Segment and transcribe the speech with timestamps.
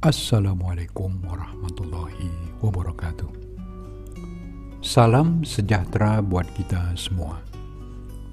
[0.00, 2.32] Assalamualaikum warahmatullahi
[2.64, 3.28] wabarakatuh.
[4.80, 7.44] Salam sejahtera buat kita semua.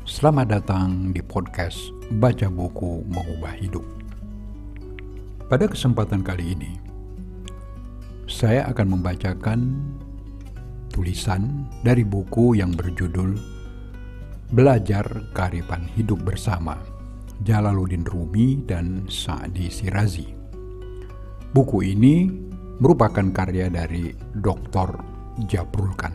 [0.07, 1.91] Selamat datang di podcast
[2.23, 3.83] Baca Buku Mengubah Hidup.
[5.51, 6.79] Pada kesempatan kali ini,
[8.31, 9.59] saya akan membacakan
[10.95, 13.35] tulisan dari buku yang berjudul
[14.55, 15.03] Belajar
[15.35, 16.79] Kearifan Hidup Bersama
[17.43, 20.36] Jalaluddin Rumi dan Sa'di Sirazi.
[21.57, 22.29] Buku ini
[22.77, 24.93] merupakan karya dari Dr.
[25.49, 26.13] Jabrulkan.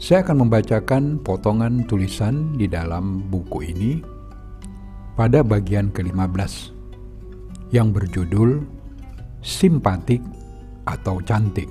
[0.00, 4.00] Saya akan membacakan potongan tulisan di dalam buku ini
[5.12, 6.72] pada bagian ke-15
[7.68, 8.64] yang berjudul
[9.44, 10.24] Simpatik
[10.88, 11.68] atau Cantik.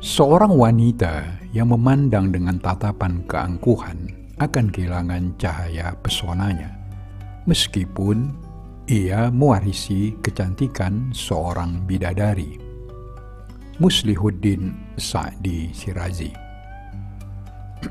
[0.00, 4.08] Seorang wanita yang memandang dengan tatapan keangkuhan
[4.40, 6.81] akan kehilangan cahaya pesonanya
[7.46, 8.30] meskipun
[8.86, 12.58] ia mewarisi kecantikan seorang bidadari.
[13.80, 16.30] Muslihuddin Sa'di Sirazi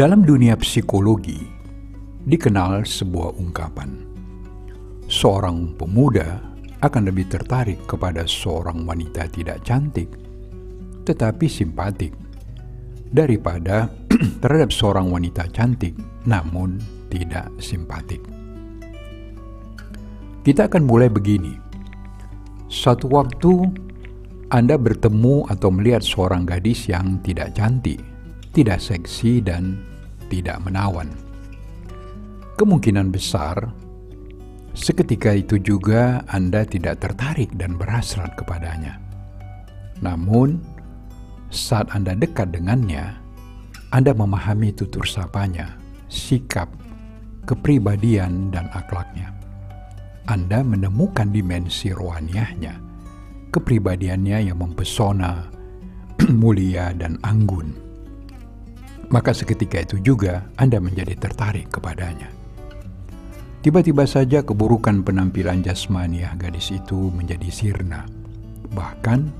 [0.00, 1.38] Dalam dunia psikologi,
[2.24, 3.90] dikenal sebuah ungkapan.
[5.06, 6.40] Seorang pemuda
[6.82, 10.08] akan lebih tertarik kepada seorang wanita tidak cantik,
[11.04, 12.16] tetapi simpatik,
[13.14, 13.86] daripada
[14.42, 15.94] terhadap seorang wanita cantik
[16.26, 16.82] namun
[17.14, 18.18] tidak simpatik.
[20.42, 21.54] Kita akan mulai begini.
[22.66, 23.70] Satu waktu
[24.50, 28.02] Anda bertemu atau melihat seorang gadis yang tidak cantik,
[28.50, 29.78] tidak seksi, dan
[30.26, 31.08] tidak menawan.
[32.58, 33.72] Kemungkinan besar
[34.74, 38.98] seketika itu juga Anda tidak tertarik dan berhasrat kepadanya.
[40.02, 40.60] Namun,
[41.48, 43.16] saat Anda dekat dengannya,
[43.94, 45.78] Anda memahami tutur sapanya,
[46.10, 46.68] sikap,
[47.44, 49.32] kepribadian, dan akhlaknya.
[50.24, 52.80] Anda menemukan dimensi rohaniahnya,
[53.52, 55.46] kepribadiannya yang mempesona,
[56.40, 57.76] mulia, dan anggun.
[59.12, 62.32] Maka seketika itu juga Anda menjadi tertarik kepadanya.
[63.64, 68.04] Tiba-tiba saja keburukan penampilan jasmaniah gadis itu menjadi sirna,
[68.76, 69.32] bahkan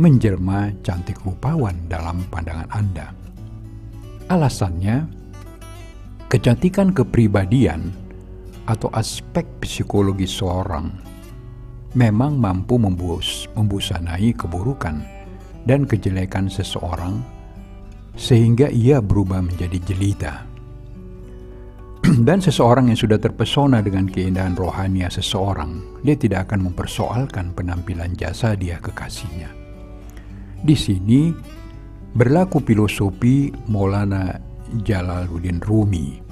[0.00, 3.12] menjelma cantik rupawan dalam pandangan Anda.
[4.32, 5.19] Alasannya,
[6.30, 7.90] Kecantikan kepribadian
[8.70, 10.86] atau aspek psikologi seorang
[11.98, 15.02] memang mampu membus, membusanai keburukan
[15.66, 17.18] dan kejelekan seseorang
[18.14, 20.46] sehingga ia berubah menjadi jelita.
[22.30, 28.54] dan seseorang yang sudah terpesona dengan keindahan rohani seseorang, dia tidak akan mempersoalkan penampilan jasa
[28.54, 29.50] dia kekasihnya.
[30.62, 31.34] Di sini
[32.14, 34.49] berlaku filosofi Maulana
[34.86, 36.22] Jalaluddin Rumi.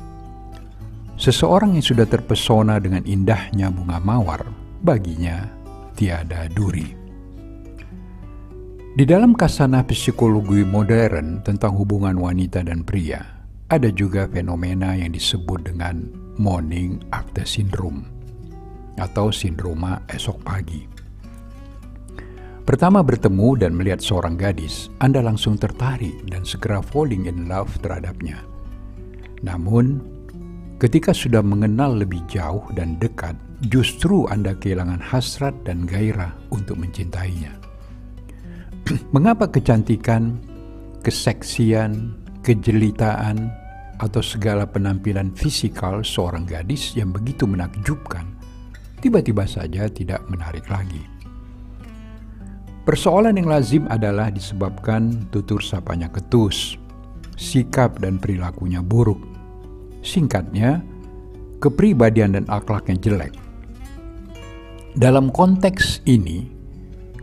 [1.18, 4.46] Seseorang yang sudah terpesona dengan indahnya bunga mawar,
[4.86, 5.50] baginya
[5.98, 6.94] tiada duri.
[8.98, 13.22] Di dalam kasanah psikologi modern tentang hubungan wanita dan pria,
[13.70, 16.06] ada juga fenomena yang disebut dengan
[16.38, 18.06] morning after syndrome
[18.98, 20.97] atau sindroma esok pagi.
[22.68, 28.44] Pertama bertemu dan melihat seorang gadis, Anda langsung tertarik dan segera falling in love terhadapnya.
[29.40, 30.04] Namun,
[30.76, 33.32] ketika sudah mengenal lebih jauh dan dekat,
[33.72, 37.56] justru Anda kehilangan hasrat dan gairah untuk mencintainya.
[39.16, 40.36] Mengapa kecantikan,
[41.00, 43.48] keseksian, kejelitaan,
[43.96, 48.28] atau segala penampilan fisikal seorang gadis yang begitu menakjubkan
[49.00, 51.17] tiba-tiba saja tidak menarik lagi?
[52.88, 56.80] Persoalan yang lazim adalah disebabkan tutur sapanya ketus,
[57.36, 59.20] sikap dan perilakunya buruk.
[60.00, 60.80] Singkatnya,
[61.60, 63.36] kepribadian dan akhlaknya jelek.
[64.96, 66.48] Dalam konteks ini,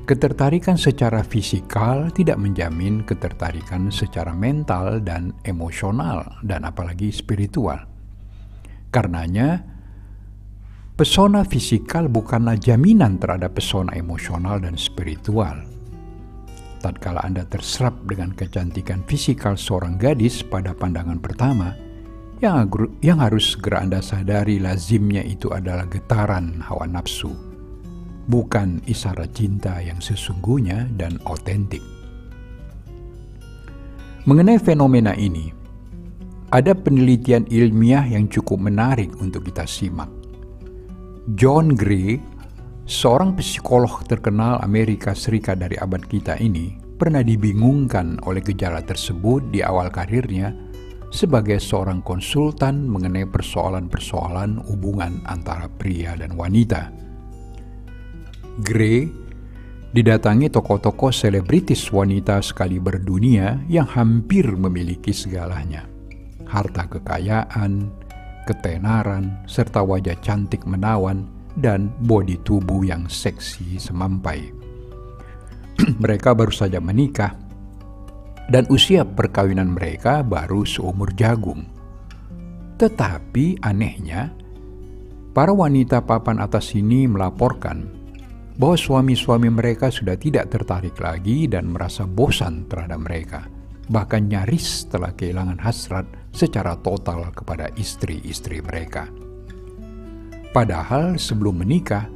[0.06, 7.90] ketertarikan secara fisikal tidak menjamin ketertarikan secara mental dan emosional dan apalagi spiritual.
[8.94, 9.66] Karenanya,
[10.96, 15.60] Pesona fisikal bukanlah jaminan terhadap pesona emosional dan spiritual.
[16.80, 21.76] Tatkala Anda terserap dengan kecantikan fisikal seorang gadis pada pandangan pertama,
[22.40, 22.72] yang,
[23.04, 27.36] yang harus segera Anda sadari lazimnya itu adalah getaran hawa nafsu,
[28.32, 31.84] bukan isyarat cinta yang sesungguhnya dan otentik.
[34.24, 35.52] Mengenai fenomena ini,
[36.56, 40.24] ada penelitian ilmiah yang cukup menarik untuk kita simak.
[41.34, 42.22] John Gray,
[42.86, 49.66] seorang psikolog terkenal Amerika Serikat dari abad kita ini, pernah dibingungkan oleh gejala tersebut di
[49.66, 50.54] awal karirnya
[51.10, 56.94] sebagai seorang konsultan mengenai persoalan-persoalan hubungan antara pria dan wanita.
[58.62, 59.10] Gray
[59.98, 65.90] didatangi tokoh-tokoh selebritis wanita sekali berdunia yang hampir memiliki segalanya.
[66.46, 68.05] Harta kekayaan,
[68.46, 71.26] ketenaran, serta wajah cantik menawan
[71.58, 74.66] dan bodi tubuh yang seksi semampai.
[76.04, 77.36] mereka baru saja menikah
[78.48, 81.66] dan usia perkawinan mereka baru seumur jagung.
[82.76, 84.30] Tetapi anehnya,
[85.32, 87.88] para wanita papan atas ini melaporkan
[88.56, 93.48] bahwa suami-suami mereka sudah tidak tertarik lagi dan merasa bosan terhadap mereka,
[93.90, 99.08] bahkan nyaris telah kehilangan hasrat secara total kepada istri-istri mereka.
[100.52, 102.08] Padahal sebelum menikah,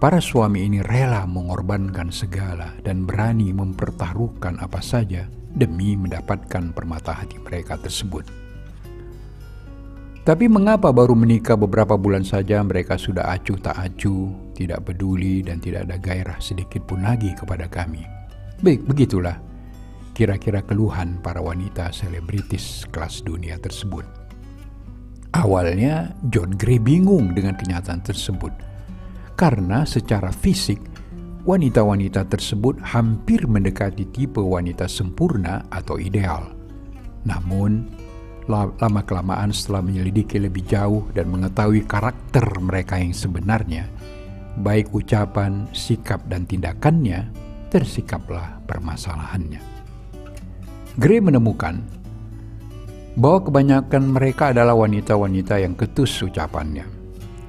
[0.00, 7.36] para suami ini rela mengorbankan segala dan berani mempertaruhkan apa saja demi mendapatkan permata hati
[7.40, 8.24] mereka tersebut.
[10.28, 15.56] Tapi mengapa baru menikah beberapa bulan saja mereka sudah acuh tak acuh, tidak peduli dan
[15.56, 18.04] tidak ada gairah sedikit pun lagi kepada kami?
[18.60, 19.47] Baik, begitulah
[20.18, 24.02] kira-kira keluhan para wanita selebritis kelas dunia tersebut.
[25.30, 28.50] Awalnya John Gray bingung dengan kenyataan tersebut
[29.38, 30.82] karena secara fisik
[31.46, 36.50] wanita-wanita tersebut hampir mendekati tipe wanita sempurna atau ideal.
[37.22, 37.86] Namun,
[38.50, 43.86] lama-kelamaan setelah menyelidiki lebih jauh dan mengetahui karakter mereka yang sebenarnya,
[44.58, 47.30] baik ucapan, sikap, dan tindakannya,
[47.70, 49.77] tersikaplah permasalahannya.
[50.98, 51.78] Gray menemukan
[53.14, 56.90] bahwa kebanyakan mereka adalah wanita-wanita yang ketus ucapannya,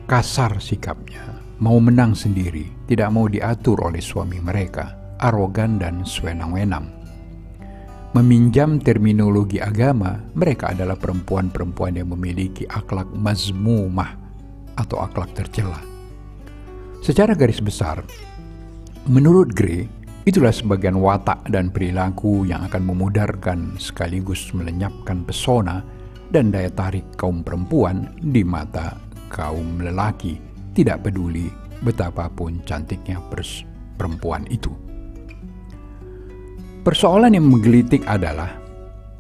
[0.05, 6.93] kasar sikapnya, mau menang sendiri, tidak mau diatur oleh suami mereka, arogan dan sewenang-wenang.
[8.13, 14.13] Meminjam terminologi agama, mereka adalah perempuan-perempuan yang memiliki akhlak mazmumah
[14.77, 15.81] atau akhlak tercela.
[17.01, 18.05] Secara garis besar,
[19.09, 19.89] menurut Gray,
[20.29, 25.81] Itulah sebagian watak dan perilaku yang akan memudarkan sekaligus melenyapkan pesona
[26.29, 28.93] dan daya tarik kaum perempuan di mata
[29.33, 30.37] kaum lelaki,
[30.77, 31.49] tidak peduli
[31.81, 33.17] betapapun cantiknya
[33.97, 34.69] perempuan itu.
[36.85, 38.53] Persoalan yang menggelitik adalah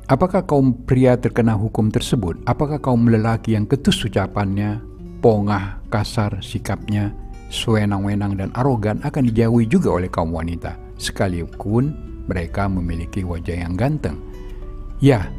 [0.05, 2.37] apakah kaum pria terkena hukum tersebut?
[2.45, 4.77] Apakah kaum lelaki yang ketus ucapannya,
[5.25, 7.09] pongah, kasar sikapnya,
[7.49, 10.88] sewenang-wenang dan arogan akan dijauhi juga oleh kaum wanita?
[10.99, 11.95] Sekalipun
[12.27, 14.19] mereka memiliki wajah yang ganteng?
[14.99, 15.31] Ya,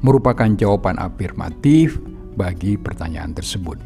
[0.00, 2.00] merupakan jawaban afirmatif
[2.34, 3.76] bagi pertanyaan tersebut.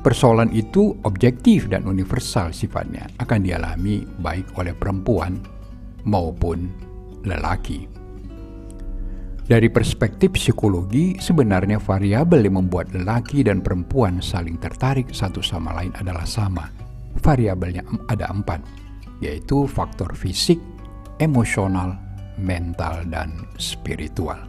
[0.00, 5.36] Persoalan itu objektif dan universal sifatnya, akan dialami baik oleh perempuan
[6.08, 6.72] maupun
[7.22, 7.84] lelaki.
[9.44, 15.90] Dari perspektif psikologi, sebenarnya variabel yang membuat lelaki dan perempuan saling tertarik satu sama lain
[15.98, 16.70] adalah sama.
[17.18, 18.62] Variabelnya ada empat,
[19.20, 20.58] yaitu faktor fisik,
[21.20, 21.96] emosional,
[22.40, 24.40] mental, dan spiritual.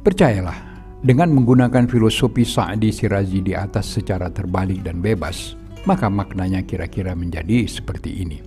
[0.00, 0.56] Percayalah,
[1.04, 7.68] dengan menggunakan filosofi Sa'di Sirazi di atas secara terbalik dan bebas, maka maknanya kira-kira menjadi
[7.68, 8.40] seperti ini.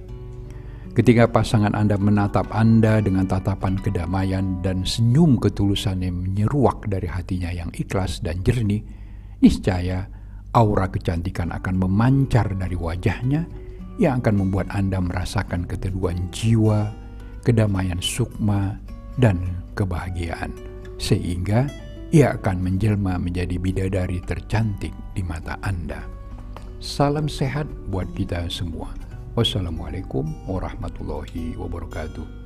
[0.93, 7.49] Ketika pasangan Anda menatap Anda dengan tatapan kedamaian dan senyum ketulusan yang menyeruak dari hatinya
[7.49, 8.85] yang ikhlas dan jernih,
[9.41, 10.05] niscaya
[10.53, 13.41] aura kecantikan akan memancar dari wajahnya
[14.01, 16.89] yang akan membuat Anda merasakan keteduhan jiwa,
[17.45, 18.77] kedamaian sukma,
[19.21, 19.37] dan
[19.77, 20.49] kebahagiaan,
[20.97, 21.69] sehingga
[22.09, 26.01] ia akan menjelma menjadi bidadari tercantik di mata Anda.
[26.81, 28.93] Salam sehat buat kita semua.
[29.33, 32.41] Wassalamualaikum warahmatullahi wabarakatuh.